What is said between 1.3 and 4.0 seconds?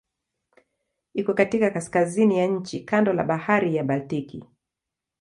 katika kaskazini ya nchi kando la Bahari ya